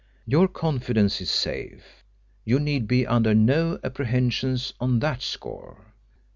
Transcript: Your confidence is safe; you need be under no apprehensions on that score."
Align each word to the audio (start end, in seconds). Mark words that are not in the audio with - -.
Your 0.25 0.47
confidence 0.47 1.21
is 1.21 1.29
safe; 1.29 2.03
you 2.43 2.57
need 2.59 2.87
be 2.87 3.05
under 3.05 3.35
no 3.35 3.77
apprehensions 3.83 4.73
on 4.79 4.97
that 4.97 5.21
score." 5.21 5.91